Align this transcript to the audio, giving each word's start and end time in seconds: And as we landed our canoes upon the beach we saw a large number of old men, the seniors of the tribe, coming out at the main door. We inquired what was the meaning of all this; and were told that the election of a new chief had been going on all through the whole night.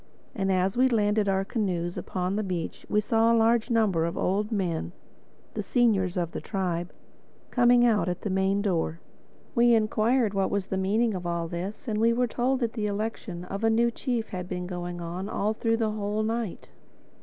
And 0.33 0.51
as 0.51 0.75
we 0.75 0.87
landed 0.87 1.29
our 1.29 1.45
canoes 1.45 1.95
upon 1.95 2.35
the 2.35 2.41
beach 2.41 2.87
we 2.89 2.99
saw 3.01 3.31
a 3.31 3.37
large 3.37 3.69
number 3.69 4.05
of 4.05 4.17
old 4.17 4.51
men, 4.51 4.93
the 5.53 5.61
seniors 5.61 6.17
of 6.17 6.31
the 6.31 6.41
tribe, 6.41 6.91
coming 7.51 7.85
out 7.85 8.09
at 8.09 8.21
the 8.21 8.31
main 8.31 8.63
door. 8.63 8.99
We 9.53 9.75
inquired 9.75 10.33
what 10.33 10.49
was 10.49 10.65
the 10.69 10.75
meaning 10.75 11.13
of 11.13 11.27
all 11.27 11.47
this; 11.47 11.87
and 11.87 11.99
were 11.99 12.25
told 12.25 12.61
that 12.61 12.73
the 12.73 12.87
election 12.87 13.45
of 13.45 13.63
a 13.63 13.69
new 13.69 13.91
chief 13.91 14.29
had 14.29 14.49
been 14.49 14.65
going 14.65 14.99
on 15.01 15.29
all 15.29 15.53
through 15.53 15.77
the 15.77 15.91
whole 15.91 16.23
night. 16.23 16.71